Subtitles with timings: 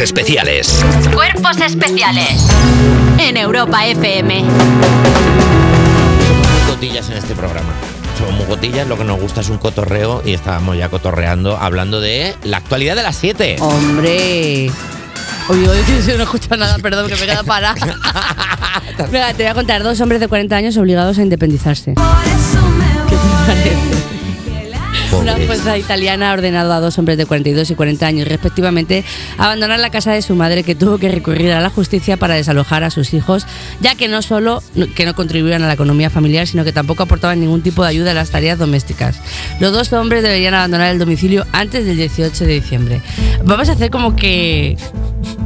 [0.00, 0.84] Cuerpos especiales.
[1.12, 2.48] Cuerpos especiales
[3.18, 4.44] en Europa FM.
[6.66, 7.68] cotillas en este programa.
[8.16, 12.00] Somos muy cotillas, lo que nos gusta es un cotorreo y estábamos ya cotorreando, hablando
[12.00, 13.56] de la actualidad de las 7.
[13.60, 14.70] Hombre.
[15.48, 17.74] Oye, oye, que no escucho nada, perdón, que me queda parada.
[19.12, 21.92] Venga, te voy a contar dos hombres de 40 años obligados a independizarse.
[23.08, 23.99] ¿Qué te parece?
[25.12, 29.04] Una fuerza italiana ha ordenado a dos hombres de 42 y 40 años, respectivamente,
[29.38, 32.84] abandonar la casa de su madre, que tuvo que recurrir a la justicia para desalojar
[32.84, 33.46] a sus hijos,
[33.80, 34.62] ya que no solo
[34.94, 38.12] que no contribuían a la economía familiar, sino que tampoco aportaban ningún tipo de ayuda
[38.12, 39.20] a las tareas domésticas.
[39.60, 43.02] Los dos hombres deberían abandonar el domicilio antes del 18 de diciembre.
[43.44, 44.76] Vamos a hacer como que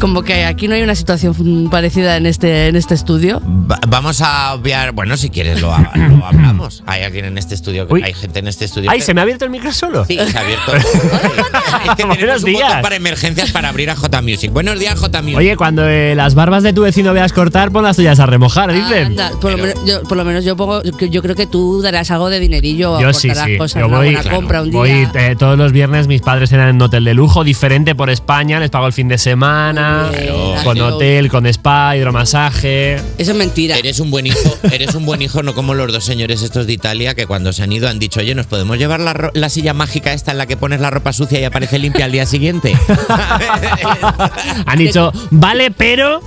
[0.00, 3.40] como que aquí no hay una situación parecida en este en este estudio.
[3.70, 6.82] Va- vamos a obviar, bueno, si quieres lo, ha- lo hablamos.
[6.86, 8.02] Hay alguien en este estudio, que- Uy.
[8.02, 8.90] hay gente en este estudio.
[8.90, 10.04] Ay, que- ¿se me ha abierto el micro solo?
[10.06, 10.74] Sí, se ha abierto.
[10.76, 12.82] es que tenemos Buenos un botón días.
[12.82, 14.50] para emergencias para abrir a J Music.
[14.52, 15.36] Buenos días, J Music.
[15.38, 18.72] Oye, cuando eh, las barbas de tu vecino veas cortar, pon las tuyas a remojar,
[18.72, 19.06] dicen.
[19.08, 21.46] Anda, por, lo Pero- menos, yo, por lo menos yo pongo yo, yo creo que
[21.46, 23.58] tú darás algo de dinerillo o Yo sí, aportarás sí.
[23.58, 25.10] cosas, Yo una voy, buena claro, compra un voy día.
[25.14, 28.58] eh, todos los viernes, mis padres eran en un hotel de lujo, diferente por España,
[28.60, 30.54] les pago el fin de semana, Claro.
[30.64, 32.96] con hotel, con spa, hidromasaje.
[33.18, 33.76] Eso es mentira.
[33.76, 36.72] Eres un buen hijo, eres un buen hijo, no como los dos señores estos de
[36.72, 40.12] Italia que cuando se han ido han dicho, oye, ¿nos podemos llevar la, silla mágica
[40.12, 42.76] esta en la que pones la ropa sucia y aparece limpia al día siguiente?
[44.66, 46.20] Han dicho, vale, pero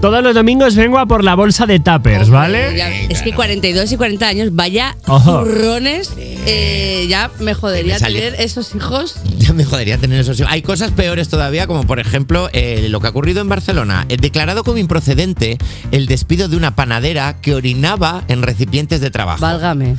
[0.00, 2.76] todos los domingos vengo a por la bolsa de tuppers, ¿vale?
[2.76, 5.44] Ya- es que 42 y 40 años, vaya Ojo.
[5.44, 9.16] turrones, eh, ya me jodería Me tener esos hijos.
[9.38, 10.40] Ya me jodería tener esos.
[10.46, 14.06] Hay cosas peores todavía, como por ejemplo eh, lo que ha ocurrido en Barcelona.
[14.08, 15.58] Eh, declarado como improcedente
[15.90, 19.40] el despido de una panadera que orinaba en recipientes de trabajo.
[19.40, 19.96] Válgame.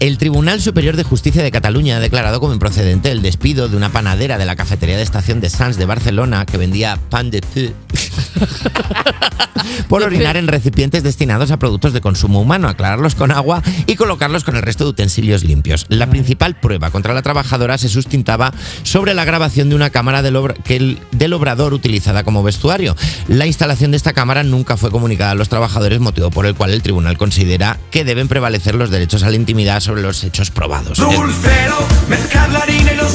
[0.00, 3.90] El Tribunal Superior de Justicia de Cataluña ha declarado como improcedente el despido de una
[3.90, 7.72] panadera de la cafetería de estación de Sants de Barcelona que vendía pan de pu
[9.88, 14.44] por orinar en recipientes destinados a productos de consumo humano, aclararlos con agua y colocarlos
[14.44, 15.86] con el resto de utensilios limpios.
[15.88, 18.52] La principal prueba contra la trabajadora se sustentaba
[18.82, 22.96] sobre la grabación de una cámara del, obra- que el- del obrador utilizada como vestuario.
[23.28, 26.70] La instalación de esta cámara nunca fue comunicada a los trabajadores, motivo por el cual
[26.72, 30.98] el tribunal considera que deben prevalecer los derechos a la intimidad sobre los hechos probados.
[30.98, 31.76] Dulcero,
[32.08, 33.07] mezclar la harina y los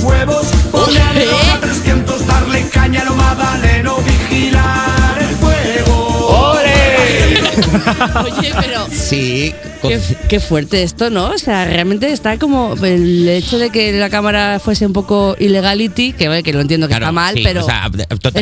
[8.23, 9.99] Oye, pero Sí, con- qué,
[10.29, 11.27] qué fuerte esto, ¿no?
[11.31, 16.13] O sea, realmente está como el hecho de que la cámara fuese un poco illegality,
[16.13, 17.89] que, que lo entiendo que Claro, está mal, sí, pero o sea,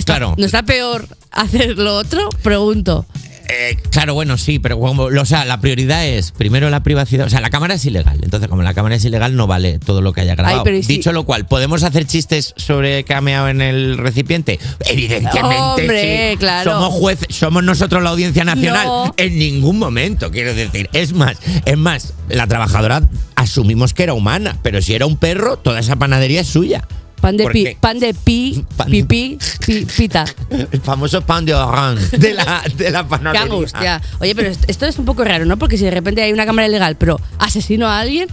[0.05, 0.35] claro.
[0.38, 2.29] ¿no está peor hacer lo otro?
[2.41, 3.05] Pregunto.
[3.53, 7.25] Eh, claro, bueno, sí, pero como, o sea, la prioridad es primero la privacidad.
[7.28, 8.19] O sea, la cámara es ilegal.
[8.23, 10.59] Entonces, como la cámara es ilegal, no vale todo lo que haya grabado.
[10.59, 13.61] Ay, pero ¿y si- Dicho lo cual, ¿podemos hacer chistes sobre que ha meado en
[13.61, 14.59] el recipiente?
[14.85, 15.57] Evidentemente.
[15.81, 16.38] Hombre, sí.
[16.38, 16.72] claro.
[16.72, 18.85] Somos jueces, somos nosotros la audiencia nacional.
[18.85, 19.13] No.
[19.17, 20.90] En ningún momento, quiero decir.
[20.94, 23.01] Es más, es más, la trabajadora
[23.35, 26.88] asumimos que era humana, pero si era un perro, toda esa panadería es suya.
[27.21, 27.77] Pan de ¿Por pi, qué?
[27.79, 30.25] pan de pi, Pan de- pipí, pi- pita.
[30.49, 33.41] El famoso pan de orange de la, de la Qué panadería.
[33.43, 34.01] angustia.
[34.19, 35.57] Oye, pero esto- es un poco raro, ¿no?
[35.57, 38.27] Porque si de repente hay una cámara ilegal, pero asesino a alguien.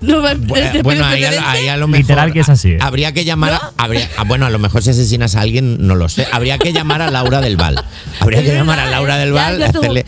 [0.00, 2.02] No me Bu- ¿este bueno, ahí a, ahí a lo mejor.
[2.04, 2.76] Literal que es así.
[2.80, 3.54] Habría que llamar.
[3.54, 6.24] a- habría- ah, bueno, a lo mejor si asesinas a alguien, no lo sé.
[6.30, 7.84] Habría que llamar a Laura del Val.
[8.20, 9.20] Habría que llamar a Laura ¿eh?
[9.20, 9.58] del Val.
[9.72, 10.06] tú- hacerle,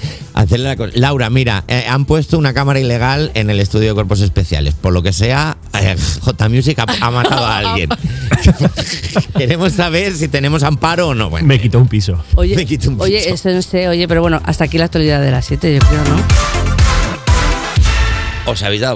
[0.50, 0.92] hacerle la cosa.
[0.96, 4.74] Laura, mira, eh, han puesto una cámara ilegal en el estudio de cuerpos especiales.
[4.74, 7.88] Por lo que sea, eh, J Music ha, ha matado a alguien.
[9.36, 11.30] Queremos saber si tenemos amparo o no.
[11.30, 12.22] Bueno, Me quitó un piso.
[12.34, 13.34] Oye, Me quito un oye, piso.
[13.34, 16.04] esto no sé, oye, pero bueno, hasta aquí la actualidad de las 7, yo creo,
[16.04, 16.22] ¿no?
[18.46, 18.88] ¿os habéis dado